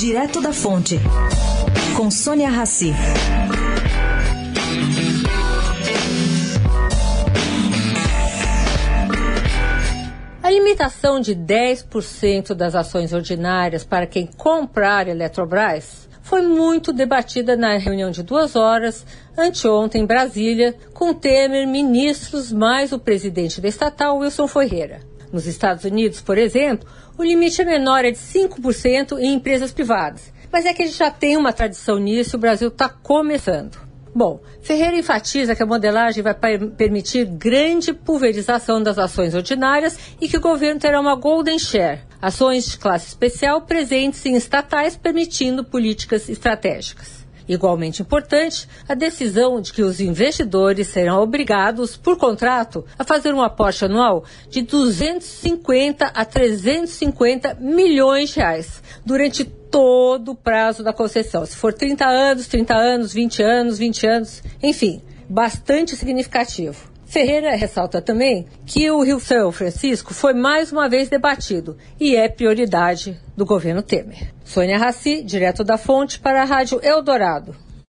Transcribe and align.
Direto 0.00 0.40
da 0.40 0.50
Fonte, 0.50 0.98
com 1.94 2.10
Sônia 2.10 2.48
Rassi. 2.48 2.90
A 10.42 10.50
limitação 10.50 11.20
de 11.20 11.36
10% 11.36 12.54
das 12.54 12.74
ações 12.74 13.12
ordinárias 13.12 13.84
para 13.84 14.06
quem 14.06 14.26
comprar 14.26 15.06
Eletrobras 15.06 16.08
foi 16.22 16.40
muito 16.40 16.94
debatida 16.94 17.54
na 17.54 17.76
reunião 17.76 18.10
de 18.10 18.22
duas 18.22 18.56
horas, 18.56 19.04
anteontem 19.36 20.04
em 20.04 20.06
Brasília, 20.06 20.74
com 20.94 21.12
Temer, 21.12 21.68
ministros, 21.68 22.50
mais 22.50 22.90
o 22.90 22.98
presidente 22.98 23.60
da 23.60 23.68
estatal, 23.68 24.16
Wilson 24.16 24.48
Ferreira. 24.48 25.09
Nos 25.32 25.46
Estados 25.46 25.84
Unidos, 25.84 26.20
por 26.20 26.38
exemplo, 26.38 26.88
o 27.16 27.22
limite 27.22 27.62
é 27.62 27.64
menor, 27.64 28.04
é 28.04 28.10
de 28.10 28.18
5% 28.18 29.18
em 29.18 29.34
empresas 29.34 29.72
privadas. 29.72 30.32
Mas 30.50 30.66
é 30.66 30.74
que 30.74 30.82
a 30.82 30.86
gente 30.86 30.98
já 30.98 31.10
tem 31.10 31.36
uma 31.36 31.52
tradição 31.52 31.98
nisso 31.98 32.34
e 32.34 32.38
o 32.38 32.40
Brasil 32.40 32.68
está 32.68 32.88
começando. 32.88 33.90
Bom, 34.12 34.40
Ferreira 34.60 34.96
enfatiza 34.96 35.54
que 35.54 35.62
a 35.62 35.66
modelagem 35.66 36.22
vai 36.22 36.34
permitir 36.34 37.24
grande 37.26 37.92
pulverização 37.92 38.82
das 38.82 38.98
ações 38.98 39.34
ordinárias 39.34 39.96
e 40.20 40.28
que 40.28 40.36
o 40.36 40.40
governo 40.40 40.80
terá 40.80 41.00
uma 41.00 41.14
golden 41.14 41.58
share, 41.58 42.00
ações 42.20 42.68
de 42.68 42.76
classe 42.76 43.06
especial 43.06 43.62
presentes 43.62 44.26
em 44.26 44.34
estatais 44.34 44.96
permitindo 44.96 45.64
políticas 45.64 46.28
estratégicas. 46.28 47.24
Igualmente 47.48 48.02
importante, 48.02 48.68
a 48.88 48.94
decisão 48.94 49.60
de 49.60 49.72
que 49.72 49.82
os 49.82 50.00
investidores 50.00 50.88
serão 50.88 51.22
obrigados, 51.22 51.96
por 51.96 52.16
contrato, 52.16 52.84
a 52.98 53.04
fazer 53.04 53.34
um 53.34 53.42
aporte 53.42 53.84
anual 53.84 54.24
de 54.48 54.62
250 54.62 56.06
a 56.06 56.24
350 56.24 57.54
milhões 57.60 58.30
de 58.30 58.36
reais 58.36 58.82
durante 59.04 59.44
todo 59.44 60.32
o 60.32 60.36
prazo 60.36 60.82
da 60.82 60.92
concessão. 60.92 61.46
Se 61.46 61.56
for 61.56 61.72
30 61.72 62.04
anos, 62.06 62.46
30 62.48 62.74
anos, 62.74 63.12
20 63.12 63.42
anos, 63.42 63.78
20 63.78 64.06
anos, 64.06 64.42
enfim, 64.62 65.00
bastante 65.28 65.94
significativo. 65.96 66.89
Ferreira 67.10 67.56
ressalta 67.56 68.00
também 68.00 68.46
que 68.64 68.88
o 68.88 69.02
Rio 69.02 69.18
São 69.18 69.50
Francisco 69.50 70.14
foi 70.14 70.32
mais 70.32 70.70
uma 70.70 70.88
vez 70.88 71.08
debatido 71.08 71.76
e 71.98 72.14
é 72.14 72.28
prioridade 72.28 73.20
do 73.36 73.44
governo 73.44 73.82
Temer. 73.82 74.32
Sônia 74.44 74.78
Raci, 74.78 75.20
direto 75.20 75.64
da 75.64 75.76
fonte 75.76 76.20
para 76.20 76.42
a 76.42 76.44
Rádio 76.44 76.78
Eldorado. 76.84 77.56